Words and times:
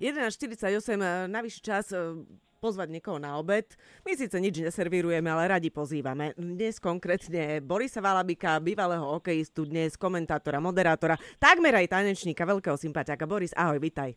11.48, 0.00 1.28
navyše 1.28 1.60
čas 1.60 1.92
e, 1.92 2.24
pozvať 2.56 2.88
niekoho 2.88 3.20
na 3.20 3.36
obed. 3.36 3.68
My 4.08 4.16
síce 4.16 4.36
nič 4.40 4.64
neservírujeme, 4.64 5.28
ale 5.28 5.60
radi 5.60 5.68
pozývame. 5.68 6.32
Dnes 6.40 6.80
konkrétne 6.80 7.60
Borisa 7.60 8.00
Valabika, 8.00 8.56
bývalého 8.64 9.04
hokejistu, 9.04 9.68
dnes 9.68 10.00
komentátora, 10.00 10.56
moderátora, 10.56 11.20
takmer 11.36 11.76
aj 11.84 11.92
tanečníka, 11.92 12.48
veľkého 12.48 12.80
sympatiaka. 12.80 13.28
Boris, 13.28 13.52
ahoj, 13.52 13.76
vitaj. 13.76 14.16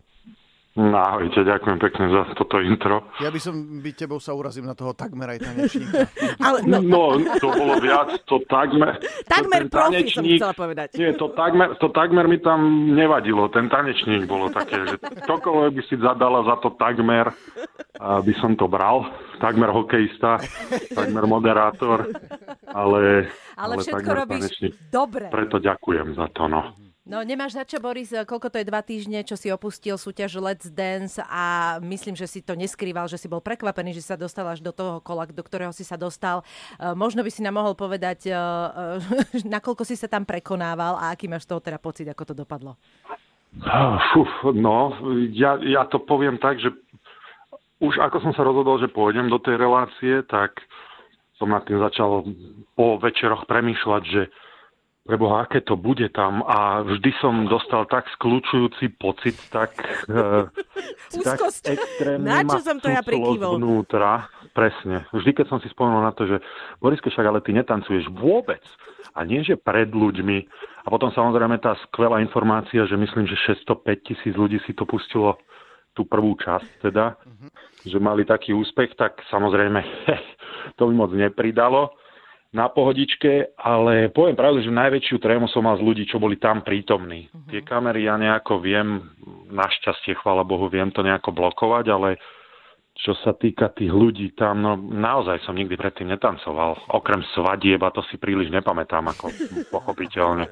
No, 0.73 0.97
ahojte, 0.97 1.45
ďakujem 1.45 1.77
pekne 1.77 2.05
za 2.09 2.33
toto 2.33 2.57
intro. 2.57 3.05
Ja 3.21 3.29
by 3.29 3.37
som 3.37 3.77
byť 3.77 3.93
tebou 3.93 4.17
sa 4.17 4.33
urazím 4.33 4.65
na 4.65 4.73
toho 4.73 4.97
takmer 4.97 5.29
aj 5.29 5.45
tanečníka. 5.45 6.09
Ale, 6.49 6.65
no, 6.65 6.81
no, 6.81 7.21
to 7.37 7.53
bolo 7.53 7.77
viac, 7.77 8.17
to 8.25 8.41
takmer... 8.49 8.97
Takmer 9.29 9.69
to 9.69 9.73
profi 9.77 10.09
som 10.09 10.25
chcela 10.25 10.57
povedať. 10.57 10.97
Nie, 10.97 11.13
to 11.13 11.29
takmer, 11.37 11.77
to 11.77 11.93
takmer 11.93 12.25
mi 12.25 12.41
tam 12.41 12.89
nevadilo, 12.97 13.53
ten 13.53 13.69
tanečník 13.69 14.25
bolo 14.25 14.49
také, 14.49 14.81
že 14.89 14.97
ktokoľvek 14.97 15.71
by 15.77 15.83
si 15.85 15.95
zadala 16.01 16.41
za 16.41 16.57
to 16.57 16.73
takmer, 16.73 17.29
by 18.01 18.33
som 18.41 18.57
to 18.57 18.65
bral. 18.65 19.05
Takmer 19.37 19.69
hokejista, 19.69 20.41
takmer 20.97 21.29
moderátor, 21.29 22.09
ale... 22.65 23.29
Ale, 23.53 23.77
ale 23.77 23.83
všetko 23.85 24.09
robíš 24.09 24.41
tanečník. 24.49 24.73
dobre. 24.89 25.29
Preto 25.29 25.61
ďakujem 25.61 26.17
za 26.17 26.25
to, 26.33 26.49
no. 26.49 26.82
No 27.03 27.19
nemáš 27.19 27.59
za 27.59 27.67
čo, 27.67 27.83
Boris, 27.83 28.15
koľko 28.15 28.47
to 28.47 28.63
je 28.63 28.69
dva 28.71 28.79
týždne, 28.79 29.27
čo 29.27 29.35
si 29.35 29.51
opustil 29.51 29.99
súťaž 29.99 30.39
Let's 30.39 30.71
Dance 30.71 31.19
a 31.19 31.75
myslím, 31.83 32.15
že 32.15 32.31
si 32.31 32.39
to 32.39 32.55
neskrýval, 32.55 33.11
že 33.11 33.19
si 33.19 33.27
bol 33.27 33.43
prekvapený, 33.43 33.91
že 33.91 34.07
sa 34.07 34.15
dostal 34.15 34.47
až 34.47 34.63
do 34.63 34.71
toho 34.71 35.03
kola, 35.03 35.27
do 35.27 35.43
ktorého 35.43 35.75
si 35.75 35.83
sa 35.83 35.99
dostal. 35.99 36.47
E, 36.79 36.95
možno 36.95 37.19
by 37.19 37.27
si 37.27 37.43
nám 37.43 37.59
mohol 37.59 37.75
povedať, 37.75 38.31
e, 38.31 38.39
e, 39.35 39.43
nakoľko 39.59 39.83
si 39.83 39.99
sa 39.99 40.07
tam 40.07 40.23
prekonával 40.23 40.95
a 40.95 41.11
aký 41.11 41.27
máš 41.27 41.43
toho 41.43 41.59
teda 41.59 41.75
pocit, 41.75 42.07
ako 42.07 42.23
to 42.31 42.33
dopadlo? 42.39 42.79
Fuf, 44.15 44.31
no, 44.55 44.95
ja, 45.35 45.59
ja 45.59 45.83
to 45.91 45.99
poviem 45.99 46.39
tak, 46.39 46.63
že 46.63 46.71
už 47.83 47.99
ako 47.99 48.23
som 48.23 48.31
sa 48.31 48.47
rozhodol, 48.47 48.79
že 48.79 48.87
pôjdem 48.87 49.27
do 49.27 49.43
tej 49.43 49.59
relácie, 49.59 50.23
tak 50.31 50.55
som 51.35 51.51
nad 51.51 51.67
tým 51.67 51.83
začal 51.83 52.23
po 52.79 52.95
večeroch 52.95 53.43
premýšľať, 53.43 54.03
že 54.07 54.31
Preboha, 55.03 55.43
aké 55.43 55.59
to 55.59 55.75
bude 55.75 56.07
tam 56.15 56.47
a 56.47 56.79
vždy 56.79 57.11
som 57.19 57.43
dostal 57.51 57.83
tak 57.91 58.07
skľúčujúci 58.15 58.95
pocit, 58.95 59.35
tak, 59.51 59.75
uh, 60.07 60.47
tak 61.27 61.43
extrémne 61.43 62.23
Na 62.23 62.39
čo 62.47 62.63
som 62.63 62.79
to 62.79 62.87
ja 62.87 63.03
prikývol? 63.03 63.59
Vnútra, 63.59 64.31
presne. 64.55 65.03
Vždy, 65.11 65.35
keď 65.35 65.45
som 65.51 65.59
si 65.59 65.67
spomenul 65.75 66.07
na 66.07 66.15
to, 66.15 66.23
že 66.23 66.39
Boriske, 66.79 67.11
však 67.11 67.27
ale 67.27 67.43
ty 67.43 67.51
netancuješ 67.51 68.07
vôbec. 68.15 68.63
A 69.11 69.27
nie, 69.27 69.43
že 69.43 69.59
pred 69.59 69.91
ľuďmi. 69.91 70.37
A 70.83 70.87
potom 70.87 71.11
samozrejme 71.11 71.59
tá 71.59 71.75
skvelá 71.91 72.23
informácia, 72.23 72.87
že 72.87 72.95
myslím, 72.95 73.27
že 73.27 73.35
605 73.59 74.07
tisíc 74.07 74.31
ľudí 74.39 74.63
si 74.63 74.71
to 74.71 74.87
pustilo 74.87 75.35
tú 75.91 76.07
prvú 76.07 76.39
časť 76.39 76.79
teda, 76.79 77.19
uh-huh. 77.19 77.49
že 77.85 77.99
mali 77.99 78.23
taký 78.23 78.55
úspech, 78.55 78.95
tak 78.95 79.19
samozrejme 79.27 79.83
to 80.79 80.87
mi 80.87 80.95
moc 80.95 81.11
nepridalo 81.11 81.91
na 82.53 82.69
pohodičke, 82.69 83.57
ale 83.57 84.13
poviem 84.13 84.37
pravdu, 84.37 84.61
že 84.61 84.69
najväčšiu 84.69 85.17
trému 85.17 85.49
som 85.49 85.65
mal 85.65 85.75
z 85.81 85.83
ľudí, 85.83 86.05
čo 86.05 86.21
boli 86.21 86.37
tam 86.37 86.61
prítomní. 86.61 87.25
Uh-huh. 87.33 87.49
Tie 87.49 87.65
kamery 87.65 88.05
ja 88.05 88.13
nejako 88.15 88.61
viem, 88.61 89.09
našťastie, 89.49 90.13
chvála 90.21 90.45
Bohu, 90.45 90.69
viem 90.69 90.93
to 90.93 91.01
nejako 91.01 91.33
blokovať, 91.33 91.85
ale 91.89 92.21
čo 92.93 93.17
sa 93.25 93.33
týka 93.33 93.73
tých 93.73 93.89
ľudí 93.89 94.37
tam, 94.37 94.61
no 94.61 94.77
naozaj 94.77 95.41
som 95.49 95.57
nikdy 95.57 95.73
predtým 95.73 96.13
netancoval. 96.13 96.77
Okrem 96.93 97.25
svadieb 97.33 97.81
a 97.81 97.89
to 97.89 98.05
si 98.05 98.21
príliš 98.21 98.53
nepamätám, 98.53 99.09
ako 99.09 99.33
pochopiteľne. 99.73 100.45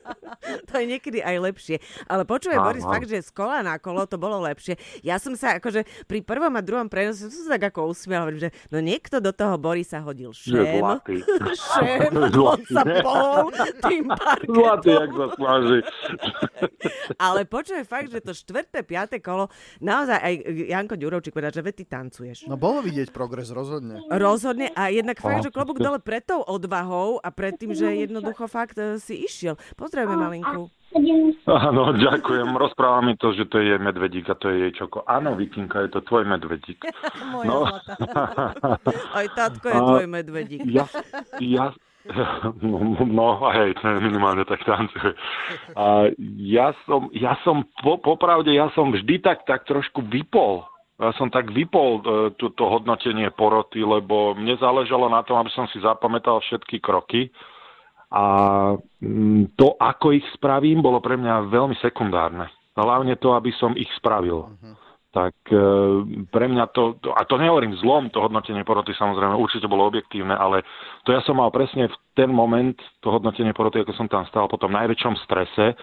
to 0.68 0.72
je 0.80 0.84
niekedy 0.88 1.20
aj 1.20 1.36
lepšie. 1.44 1.76
Ale 2.08 2.24
počúvaj, 2.24 2.58
Boris, 2.64 2.88
fakt, 2.88 3.04
že 3.04 3.20
z 3.20 3.30
kola 3.36 3.60
na 3.60 3.76
kolo 3.76 4.08
to 4.08 4.16
bolo 4.16 4.40
lepšie. 4.48 4.80
Ja 5.04 5.20
som 5.20 5.36
sa 5.36 5.60
akože 5.60 5.84
pri 6.08 6.24
prvom 6.24 6.56
a 6.56 6.64
druhom 6.64 6.88
prenose 6.88 7.28
som 7.28 7.42
sa 7.44 7.60
tak 7.60 7.76
ako 7.76 7.92
usmial, 7.92 8.32
že 8.32 8.48
no 8.72 8.80
niekto 8.80 9.20
do 9.20 9.36
toho 9.36 9.60
Borisa 9.60 10.00
hodil 10.00 10.32
šém. 10.32 10.80
šém, 11.52 12.12
on 12.48 12.60
sa 12.64 12.82
pohol 13.04 13.52
tým 13.84 14.08
parketom. 14.08 14.56
Zlatý, 14.56 14.88
jak 14.88 15.10
sa 15.12 15.26
sláži. 15.36 15.78
Ale 17.28 17.44
počúvaj, 17.44 17.84
fakt, 17.84 18.08
že 18.08 18.24
to 18.24 18.32
štvrté, 18.32 18.80
piaté 18.88 19.20
kolo, 19.20 19.52
naozaj 19.84 20.16
aj 20.16 20.34
Janko 20.72 20.96
Ďurovčík 20.96 21.36
povedal, 21.36 21.52
že 21.52 21.73
ty 21.74 21.82
tancuješ. 21.82 22.46
No 22.46 22.54
bolo 22.54 22.80
vidieť 22.80 23.10
progres, 23.10 23.50
rozhodne. 23.50 23.98
Rozhodne 24.06 24.70
a 24.72 24.88
jednak 24.94 25.18
fakt, 25.18 25.42
že 25.42 25.50
klobúk 25.50 25.82
dole 25.82 25.98
pred 25.98 26.22
tou 26.22 26.40
odvahou 26.46 27.18
a 27.18 27.28
pred 27.34 27.58
tým, 27.58 27.74
že 27.74 27.90
jednoducho 28.06 28.46
fakt 28.46 28.78
e, 28.78 29.02
si 29.02 29.26
išiel. 29.26 29.58
Pozdravujeme 29.74 30.22
malinku. 30.22 30.70
Áno, 31.50 31.90
ďakujem. 31.90 32.54
Rozpráva 32.54 33.02
mi 33.02 33.18
to, 33.18 33.34
že 33.34 33.50
to 33.50 33.58
je 33.58 33.74
medvedík 33.82 34.30
a 34.30 34.38
to 34.38 34.46
je 34.54 34.70
jej 34.70 34.72
čoko. 34.78 35.02
Áno, 35.10 35.34
Vikinka, 35.34 35.82
je 35.84 35.98
to 35.98 36.00
tvoj 36.06 36.22
medvedík. 36.22 36.78
Moja 37.34 37.50
no. 37.50 37.58
Aj 39.18 39.26
tatko 39.34 39.66
je 39.66 39.78
a, 39.78 39.82
tvoj 39.82 40.06
medvedík. 40.06 40.62
Ja, 40.70 40.86
ja, 41.42 41.74
No, 42.60 43.00
no 43.16 43.40
hej, 43.56 43.72
minimálne 43.80 44.44
tak 44.44 44.60
tancuje. 44.68 45.16
A 45.72 46.12
ja 46.36 46.76
som, 46.84 47.08
ja 47.16 47.32
som 47.40 47.64
po, 47.80 47.96
popravde, 47.96 48.52
ja 48.52 48.68
som 48.76 48.92
vždy 48.92 49.24
tak, 49.24 49.48
tak 49.48 49.64
trošku 49.64 50.04
vypol 50.12 50.68
som 51.18 51.26
tak 51.26 51.50
vypol 51.50 51.98
e, 51.98 52.02
to 52.38 52.64
hodnotenie 52.64 53.26
poroty, 53.34 53.82
lebo 53.82 54.38
mne 54.38 54.54
záležalo 54.62 55.10
na 55.10 55.26
tom, 55.26 55.42
aby 55.42 55.50
som 55.50 55.66
si 55.70 55.82
zapamätal 55.82 56.38
všetky 56.38 56.78
kroky 56.78 57.34
a 58.14 58.24
mm, 59.02 59.58
to, 59.58 59.74
ako 59.74 60.14
ich 60.14 60.26
spravím, 60.38 60.78
bolo 60.78 61.02
pre 61.02 61.18
mňa 61.18 61.50
veľmi 61.50 61.74
sekundárne. 61.82 62.46
Hlavne 62.78 63.18
to, 63.18 63.34
aby 63.34 63.50
som 63.58 63.74
ich 63.74 63.90
spravil. 63.98 64.50
Uh-huh. 64.50 64.74
Tak 65.10 65.34
e, 65.50 65.66
pre 66.30 66.46
mňa 66.46 66.70
to, 66.74 66.98
a 67.10 67.22
to 67.26 67.38
nehovorím 67.38 67.74
zlom, 67.82 68.10
to 68.14 68.22
hodnotenie 68.22 68.62
poroty 68.62 68.94
samozrejme 68.94 69.34
určite 69.34 69.66
bolo 69.66 69.90
objektívne, 69.90 70.34
ale 70.34 70.62
to 71.06 71.10
ja 71.10 71.22
som 71.26 71.38
mal 71.38 71.50
presne 71.50 71.90
v 71.90 71.96
ten 72.14 72.30
moment, 72.30 72.78
to 73.02 73.10
hodnotenie 73.10 73.54
poroty, 73.54 73.82
ako 73.82 73.94
som 73.98 74.06
tam 74.06 74.26
stal 74.30 74.46
po 74.46 74.58
tom 74.58 74.74
najväčšom 74.74 75.14
strese, 75.26 75.74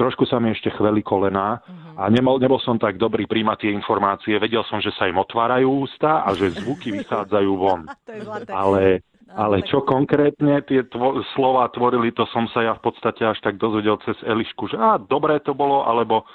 trošku 0.00 0.24
sa 0.24 0.40
mi 0.40 0.48
ešte 0.56 0.72
chveli 0.72 1.04
kolena 1.04 1.60
uh-huh. 1.60 2.00
a 2.00 2.08
nebol, 2.08 2.40
nebol 2.40 2.56
som 2.64 2.80
tak 2.80 2.96
dobrý 2.96 3.28
príjmať 3.28 3.68
tie 3.68 3.70
informácie. 3.76 4.40
Vedel 4.40 4.64
som, 4.64 4.80
že 4.80 4.88
sa 4.96 5.04
im 5.04 5.20
otvárajú 5.20 5.84
ústa 5.84 6.24
a 6.24 6.32
že 6.32 6.56
zvuky 6.56 6.88
vychádzajú 7.04 7.50
von. 7.60 7.84
Ale, 8.48 9.04
ale 9.30 9.62
čo 9.62 9.86
konkrétne 9.86 10.58
tie 10.66 10.82
tvo- 10.90 11.22
slova 11.38 11.70
tvorili, 11.70 12.10
to 12.10 12.26
som 12.34 12.50
sa 12.50 12.66
ja 12.66 12.72
v 12.74 12.82
podstate 12.82 13.22
až 13.22 13.38
tak 13.38 13.62
dozvedel 13.62 13.94
cez 14.02 14.18
Elišku, 14.26 14.66
že 14.66 14.74
á, 14.74 14.98
dobré 14.98 15.38
to 15.38 15.54
bolo, 15.54 15.86
alebo 15.86 16.26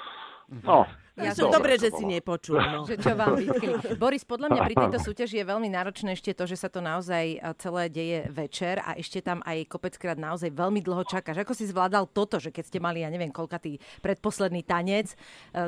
no, 0.64 0.88
ja 1.16 1.32
som 1.32 1.48
dobre, 1.48 1.80
že 1.80 1.88
si 1.92 2.04
nepočul. 2.04 2.60
No. 2.60 2.84
že 2.84 3.00
čo 3.00 3.16
vám 3.16 3.40
vytkli. 3.40 3.96
Boris, 3.96 4.22
podľa 4.28 4.52
mňa 4.52 4.60
pri 4.68 4.74
tejto 4.76 4.98
súťaži 5.00 5.40
je 5.40 5.46
veľmi 5.48 5.68
náročné 5.72 6.12
ešte 6.12 6.36
to, 6.36 6.44
že 6.44 6.60
sa 6.60 6.68
to 6.68 6.84
naozaj 6.84 7.40
celé 7.56 7.82
deje 7.88 8.18
večer 8.28 8.84
a 8.84 8.98
ešte 9.00 9.24
tam 9.24 9.40
aj 9.48 9.64
kopeckrát 9.70 10.18
naozaj 10.20 10.52
veľmi 10.52 10.84
dlho 10.84 11.08
čakáš. 11.08 11.40
Ako 11.40 11.56
si 11.56 11.64
zvládal 11.68 12.04
toto, 12.10 12.36
že 12.36 12.52
keď 12.52 12.64
ste 12.68 12.78
mali, 12.78 13.00
ja 13.00 13.08
neviem, 13.08 13.32
tý 13.56 13.80
predposledný 14.04 14.62
tanec, 14.62 15.12
e, 15.12 15.16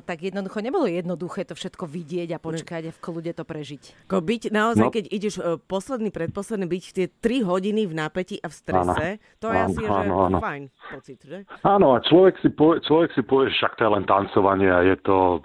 tak 0.04 0.20
jednoducho 0.20 0.60
nebolo 0.60 0.84
jednoduché 0.84 1.48
to 1.48 1.56
všetko 1.56 1.88
vidieť 1.88 2.37
a 2.37 2.38
počkať 2.38 2.82
a 2.88 2.92
v 2.92 2.98
kľude 3.00 3.32
to 3.32 3.44
prežiť. 3.48 4.06
Ko 4.06 4.20
byť 4.20 4.53
naozaj, 4.53 4.87
no. 4.87 4.92
keď 4.92 5.04
ideš 5.08 5.41
e, 5.41 5.56
posledný, 5.56 6.12
predposledný, 6.12 6.69
byť 6.69 6.84
tie 6.92 7.06
3 7.08 7.48
hodiny 7.48 7.88
v 7.88 7.94
napätí 7.97 8.37
a 8.38 8.53
v 8.53 8.54
strese, 8.54 9.06
áno. 9.16 9.41
to 9.41 9.47
je 9.48 9.58
asi, 9.58 9.82
áno, 9.88 10.14
že 10.14 10.26
áno. 10.28 10.38
fajn 10.38 10.62
pocit, 10.92 11.19
že? 11.25 11.38
Áno, 11.64 11.87
a 11.97 11.98
človek 12.04 12.34
si 12.44 12.48
povie, 12.53 12.78
človek 12.84 13.10
si 13.16 13.22
povie, 13.25 13.48
však 13.53 13.81
to 13.81 13.82
je 13.87 13.91
len 13.91 14.04
tancovanie 14.04 14.69
a 14.69 14.81
je 14.84 14.97
to 15.03 15.38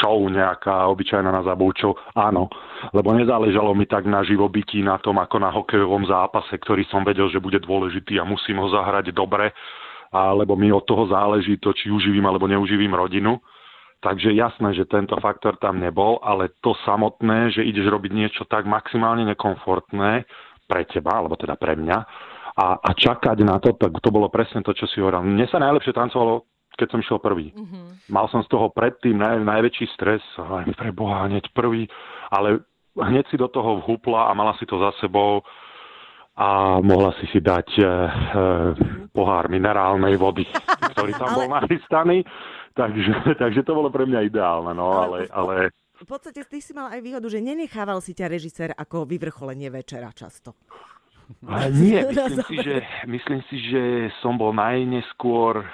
show 0.00 0.16
nejaká 0.26 0.88
obyčajná 0.90 1.30
na 1.30 1.42
zabúčov. 1.44 1.98
Áno, 2.14 2.48
lebo 2.94 3.14
nezáležalo 3.14 3.74
mi 3.74 3.86
tak 3.86 4.06
na 4.06 4.24
živobytí, 4.24 4.80
na 4.82 4.98
tom 4.98 5.18
ako 5.18 5.36
na 5.38 5.50
hokejovom 5.52 6.06
zápase, 6.08 6.56
ktorý 6.58 6.86
som 6.88 7.02
vedel, 7.02 7.28
že 7.30 7.42
bude 7.42 7.58
dôležitý 7.62 8.18
a 8.18 8.28
musím 8.28 8.62
ho 8.62 8.68
zahrať 8.70 9.12
dobre, 9.12 9.52
alebo 10.12 10.56
mi 10.56 10.72
od 10.72 10.84
toho 10.88 11.08
záleží 11.08 11.60
to, 11.60 11.76
či 11.76 11.92
uživím 11.92 12.24
alebo 12.24 12.48
neuživím 12.48 12.96
rodinu. 12.96 13.36
Takže 13.98 14.30
jasné, 14.30 14.78
že 14.78 14.86
tento 14.86 15.18
faktor 15.18 15.58
tam 15.58 15.82
nebol, 15.82 16.22
ale 16.22 16.54
to 16.62 16.70
samotné, 16.86 17.50
že 17.50 17.66
ideš 17.66 17.90
robiť 17.90 18.12
niečo 18.14 18.42
tak 18.46 18.62
maximálne 18.62 19.26
nekomfortné 19.34 20.22
pre 20.70 20.86
teba, 20.86 21.18
alebo 21.18 21.34
teda 21.34 21.58
pre 21.58 21.74
mňa, 21.74 21.98
a, 22.58 22.66
a 22.78 22.90
čakať 22.90 23.38
na 23.46 23.62
to, 23.62 23.74
tak 23.78 23.94
to 24.02 24.10
bolo 24.10 24.26
presne 24.26 24.66
to, 24.66 24.74
čo 24.74 24.90
si 24.90 24.98
hovoril. 24.98 25.22
Mne 25.22 25.46
sa 25.46 25.62
najlepšie 25.62 25.94
tancovalo 25.94 26.46
keď 26.78 26.88
som 26.94 27.02
išiel 27.02 27.18
prvý. 27.18 27.50
Mm-hmm. 27.50 28.14
Mal 28.14 28.26
som 28.30 28.46
z 28.46 28.48
toho 28.54 28.70
predtým 28.70 29.18
naj, 29.18 29.42
najväčší 29.42 29.86
stres, 29.98 30.22
aj 30.38 30.70
pre 30.78 30.94
Boha, 30.94 31.26
hneď 31.26 31.50
prvý, 31.50 31.90
ale 32.30 32.62
hneď 32.94 33.26
si 33.28 33.36
do 33.36 33.50
toho 33.50 33.82
vhúpla 33.82 34.30
a 34.30 34.32
mala 34.38 34.54
si 34.56 34.64
to 34.64 34.78
za 34.78 34.94
sebou 35.02 35.42
a 36.38 36.78
mohla 36.78 37.10
si 37.18 37.26
si 37.34 37.42
dať 37.42 37.68
e, 37.78 37.82
e, 37.82 37.86
pohár 39.10 39.50
minerálnej 39.50 40.14
vody, 40.14 40.46
ktorý 40.94 41.12
tam 41.18 41.34
ale... 41.34 41.36
bol 41.42 41.48
nachystaný. 41.58 42.22
Takže, 42.78 43.34
takže 43.42 43.66
to 43.66 43.74
bolo 43.74 43.90
pre 43.90 44.06
mňa 44.06 44.30
ideálne, 44.30 44.70
no, 44.70 45.02
ale, 45.02 45.26
ale... 45.34 45.74
V 45.98 46.06
podstate 46.06 46.46
ty 46.46 46.62
si 46.62 46.70
mal 46.70 46.94
aj 46.94 47.02
výhodu, 47.02 47.26
že 47.26 47.42
nenechával 47.42 47.98
si 47.98 48.14
ťa 48.14 48.30
režisér 48.30 48.70
ako 48.78 49.02
vyvrcholenie 49.02 49.66
večera 49.66 50.14
často. 50.14 50.54
Nie, 51.82 52.06
myslím 52.10 52.42
si, 52.44 52.56
že, 52.62 52.76
myslím 53.06 53.40
si, 53.48 53.56
že 53.70 53.82
som 54.24 54.36
bol 54.40 54.56
najneskôr 54.56 55.60
e, 55.60 55.66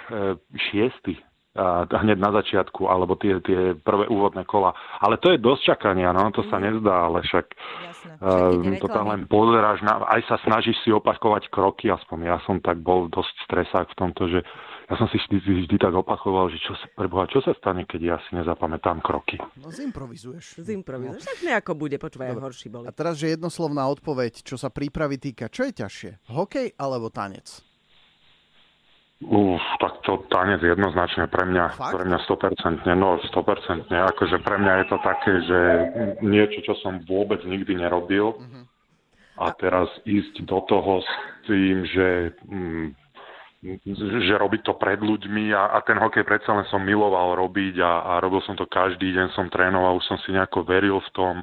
šiestý. 0.71 1.19
a 1.55 1.87
hneď 1.87 2.19
na 2.19 2.35
začiatku, 2.35 2.91
alebo 2.91 3.15
tie, 3.15 3.39
tie 3.39 3.79
prvé 3.79 4.11
úvodné 4.11 4.43
kola. 4.43 4.75
Ale 4.99 5.23
to 5.23 5.31
je 5.31 5.39
dosť 5.39 5.79
čakania, 5.79 6.11
no, 6.11 6.35
to 6.35 6.43
sa 6.51 6.59
mhm. 6.59 6.62
nezdá, 6.67 7.06
ale 7.06 7.23
však 7.23 7.47
uh, 8.19 8.75
to 8.83 8.87
tam 8.91 9.15
len 9.15 9.31
pozeráš, 9.31 9.79
na, 9.87 10.03
aj 10.03 10.27
sa 10.27 10.37
snažíš 10.43 10.83
si 10.83 10.91
opakovať 10.91 11.47
kroky, 11.55 11.87
aspoň 11.95 12.19
ja 12.27 12.37
som 12.43 12.59
tak 12.59 12.83
bol 12.83 13.07
dosť 13.07 13.35
stresák 13.47 13.87
v 13.87 13.99
tomto, 14.03 14.23
že 14.27 14.43
ja 14.85 14.95
som 15.01 15.09
si 15.09 15.17
vždy, 15.17 15.65
vždy 15.65 15.77
tak 15.81 15.97
opakoval, 15.97 16.53
že 16.53 16.61
čo 16.61 16.77
sa, 16.77 16.85
preboha, 16.93 17.25
čo 17.33 17.41
sa 17.41 17.57
stane, 17.57 17.89
keď 17.89 18.01
ja 18.05 18.17
si 18.29 18.37
nezapamätám 18.37 19.01
kroky. 19.01 19.41
No 19.57 19.73
zimprovizuješ. 19.73 20.61
Zimprovizuješ, 20.61 21.25
no. 21.25 21.31
tak 21.33 21.41
nejako 21.41 21.73
bude, 21.73 21.97
počúvaj, 21.97 22.37
horší 22.37 22.69
boli. 22.69 22.85
A 22.85 22.93
teraz, 22.93 23.17
že 23.17 23.33
jednoslovná 23.33 23.89
odpoveď, 23.89 24.45
čo 24.45 24.61
sa 24.61 24.69
prípravy 24.69 25.17
týka, 25.17 25.49
čo 25.49 25.65
je 25.65 25.73
ťažšie? 25.73 26.11
Hokej 26.29 26.77
alebo 26.77 27.09
tanec? 27.09 27.65
Uf, 29.25 29.65
tak 29.81 30.05
to 30.05 30.21
tanec 30.29 30.61
jednoznačne 30.61 31.33
pre 31.33 31.49
mňa, 31.49 31.65
Fakt? 31.73 31.97
pre 31.97 32.05
mňa 32.05 32.19
100%, 32.29 32.85
no 32.93 33.17
100%, 33.25 33.89
akože 33.89 34.37
pre 34.45 34.57
mňa 34.61 34.73
je 34.85 34.87
to 34.93 34.99
také, 35.01 35.33
že 35.49 35.61
niečo, 36.21 36.61
čo 36.61 36.75
som 36.85 37.01
vôbec 37.09 37.41
nikdy 37.49 37.81
nerobil 37.81 38.37
uh-huh. 38.37 38.65
a 39.41 39.49
teraz 39.57 39.89
ísť 40.05 40.45
do 40.45 40.61
toho 40.69 41.01
s 41.01 41.11
tým, 41.49 41.89
že 41.89 42.37
mm, 42.45 43.04
že 43.64 44.34
robiť 44.37 44.61
to 44.61 44.76
pred 44.76 45.00
ľuďmi 45.00 45.56
a, 45.56 45.72
a 45.72 45.78
ten 45.81 45.96
hokej 45.96 46.25
predsa 46.28 46.52
len 46.52 46.69
som 46.69 46.84
miloval 46.84 47.32
robiť 47.40 47.81
a, 47.81 47.93
a 48.05 48.12
robil 48.20 48.44
som 48.44 48.52
to 48.52 48.69
každý 48.69 49.16
deň, 49.16 49.32
som 49.32 49.49
trénoval, 49.49 49.96
už 49.96 50.05
som 50.05 50.19
si 50.20 50.37
nejako 50.37 50.69
veril 50.69 51.00
v 51.00 51.11
tom. 51.16 51.34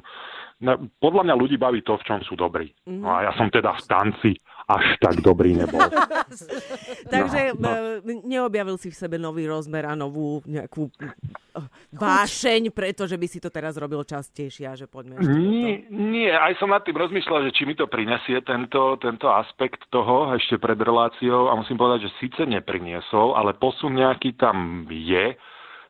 No, 0.62 0.78
podľa 1.02 1.26
mňa 1.26 1.34
ľudí 1.34 1.56
baví 1.58 1.82
to, 1.82 1.98
v 1.98 2.06
čom 2.06 2.22
sú 2.22 2.38
dobrí. 2.38 2.70
No 2.86 3.10
a 3.10 3.26
ja 3.26 3.32
som 3.34 3.50
teda 3.50 3.74
v 3.74 3.82
tanci 3.90 4.32
až 4.68 4.84
tak 5.02 5.18
dobrý 5.20 5.58
nebol. 5.58 5.80
Takže 7.14 7.58
no, 7.58 7.68
no. 8.02 8.12
neobjavil 8.22 8.76
si 8.78 8.88
v 8.88 8.96
sebe 8.96 9.16
nový 9.18 9.46
rozmer 9.50 9.88
a 9.88 9.94
novú 9.98 10.40
nejakú 10.46 10.88
eh, 11.02 11.66
vášeň, 11.92 12.70
pretože 12.70 13.18
by 13.18 13.26
si 13.28 13.38
to 13.42 13.50
teraz 13.50 13.74
robil 13.76 14.06
častejšie 14.06 14.64
a 14.70 14.74
že 14.78 14.86
poďme 14.86 15.18
ešte 15.18 15.34
nie, 15.34 15.86
nie, 15.90 16.30
aj 16.30 16.56
som 16.62 16.70
nad 16.70 16.82
tým 16.86 16.96
rozmýšľal, 16.96 17.50
že 17.50 17.54
či 17.54 17.62
mi 17.68 17.74
to 17.74 17.90
prinesie 17.90 18.40
tento, 18.46 18.96
tento 19.02 19.28
aspekt 19.28 19.82
toho 19.90 20.32
ešte 20.38 20.56
pred 20.56 20.78
reláciou 20.78 21.50
a 21.50 21.58
musím 21.58 21.76
povedať, 21.76 22.08
že 22.08 22.16
síce 22.22 22.42
nepriniesol, 22.46 23.34
ale 23.34 23.56
posun 23.58 23.98
nejaký 23.98 24.38
tam 24.38 24.86
je, 24.88 25.36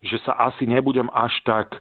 že 0.03 0.17
sa 0.27 0.35
asi 0.51 0.67
nebudem 0.67 1.07
až 1.15 1.33
tak 1.47 1.79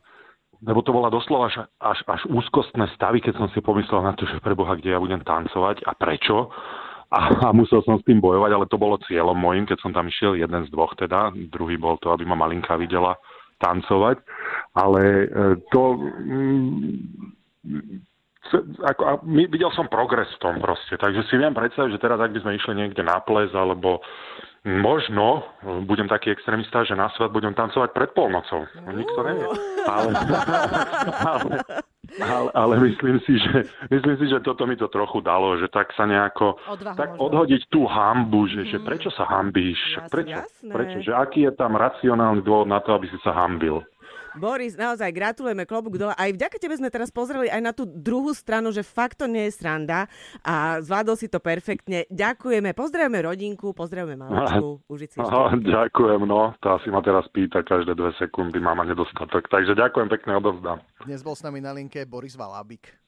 lebo 0.61 0.85
to 0.85 0.93
bola 0.93 1.09
doslova 1.09 1.49
až, 1.49 1.65
až, 1.81 1.99
až 2.05 2.21
úzkostné 2.29 2.85
stavy, 2.93 3.21
keď 3.21 3.41
som 3.41 3.49
si 3.49 3.65
pomyslel 3.65 4.05
na 4.05 4.13
to, 4.13 4.29
že 4.29 4.43
preboha, 4.45 4.77
kde 4.77 4.93
ja 4.93 5.01
budem 5.01 5.25
tancovať 5.25 5.81
a 5.89 5.97
prečo. 5.97 6.53
A, 7.11 7.43
a 7.43 7.47
musel 7.51 7.83
som 7.83 7.99
s 7.99 8.07
tým 8.07 8.23
bojovať, 8.23 8.51
ale 8.55 8.71
to 8.71 8.79
bolo 8.79 8.95
cieľom 9.03 9.35
môjim, 9.35 9.67
keď 9.67 9.83
som 9.83 9.91
tam 9.91 10.07
išiel, 10.07 10.37
jeden 10.37 10.63
z 10.63 10.69
dvoch 10.71 10.95
teda, 10.95 11.35
druhý 11.51 11.75
bol 11.75 11.99
to, 11.99 12.13
aby 12.13 12.23
ma 12.23 12.39
malinka 12.39 12.79
videla 12.79 13.19
tancovať, 13.59 14.23
ale 14.79 15.01
e, 15.03 15.27
to 15.69 15.81
mm, 15.99 18.07
ako, 18.81 19.01
a 19.05 19.11
my, 19.21 19.45
videl 19.47 19.69
som 19.77 19.85
progres 19.87 20.27
v 20.35 20.41
tom 20.41 20.55
proste, 20.57 20.97
takže 20.97 21.23
si 21.29 21.37
viem 21.37 21.53
predstaviť, 21.53 21.93
že 21.93 22.03
teraz 22.03 22.17
ak 22.17 22.33
by 22.33 22.41
sme 22.41 22.57
išli 22.57 22.73
niekde 22.73 23.05
na 23.05 23.21
ples, 23.21 23.53
alebo 23.53 24.01
možno 24.65 25.41
budem 25.89 26.05
taký 26.05 26.29
extrémista, 26.29 26.85
že 26.85 26.93
na 26.93 27.09
svet 27.17 27.33
budem 27.33 27.53
tancovať 27.57 27.89
pred 27.97 28.13
polnocou. 28.13 28.69
Nikto 28.93 29.19
nevie. 29.25 29.45
Ale, 29.89 30.09
ale, 31.25 31.53
ale, 32.21 32.49
ale 32.53 32.73
myslím, 32.85 33.17
si, 33.25 33.41
že, 33.41 33.65
myslím 33.89 34.15
si, 34.21 34.25
že 34.29 34.37
toto 34.45 34.69
mi 34.69 34.77
to 34.77 34.85
trochu 34.85 35.25
dalo, 35.25 35.57
že 35.57 35.65
tak 35.73 35.89
sa 35.97 36.05
nejako 36.05 36.61
Odvahu 36.69 36.97
tak 36.97 37.09
možno. 37.17 37.25
odhodiť 37.25 37.61
tú 37.73 37.89
hambu, 37.89 38.45
že, 38.53 38.61
mm. 38.61 38.69
že 38.69 38.77
prečo 38.85 39.09
sa 39.09 39.25
hambíš, 39.25 39.81
jasne, 39.97 40.11
prečo, 40.13 40.37
jasné. 40.45 40.69
prečo, 40.69 40.97
že 41.01 41.11
aký 41.17 41.49
je 41.49 41.53
tam 41.57 41.73
racionálny 41.73 42.45
dôvod 42.45 42.69
na 42.69 42.77
to, 42.85 42.93
aby 42.93 43.09
si 43.09 43.17
sa 43.25 43.33
hambil. 43.33 43.81
Boris, 44.35 44.79
naozaj 44.79 45.11
gratulujeme 45.11 45.67
klobúk 45.67 45.99
dole. 45.99 46.15
Aj 46.15 46.29
vďaka 46.31 46.55
tebe 46.59 46.75
sme 46.77 46.87
teraz 46.87 47.11
pozreli 47.11 47.51
aj 47.51 47.61
na 47.61 47.71
tú 47.75 47.83
druhú 47.83 48.31
stranu, 48.31 48.71
že 48.71 48.83
fakt 48.85 49.19
to 49.19 49.27
nie 49.27 49.49
je 49.51 49.57
sranda 49.59 50.07
a 50.43 50.79
zvládol 50.79 51.15
si 51.19 51.27
to 51.27 51.43
perfektne. 51.43 52.07
Ďakujeme, 52.07 52.71
pozdravujeme 52.71 53.19
rodinku, 53.27 53.75
pozdravujeme 53.75 54.19
maločku, 54.19 54.83
užiť 54.93 55.09
si 55.11 55.17
Aha, 55.19 55.55
Ďakujem, 55.55 56.21
no, 56.27 56.55
tá 56.63 56.79
si 56.83 56.91
ma 56.91 57.03
teraz 57.03 57.27
pýta 57.31 57.63
každé 57.63 57.95
dve 57.95 58.11
sekundy, 58.19 58.59
mama 58.59 58.87
nedostatok. 58.87 59.47
Takže 59.51 59.75
ďakujem 59.75 60.07
pekne, 60.07 60.39
odovzdám. 60.39 60.79
Dnes 61.07 61.23
bol 61.23 61.35
s 61.35 61.43
nami 61.43 61.59
na 61.59 61.71
linke 61.75 62.03
Boris 62.07 62.35
Valábik. 62.35 62.91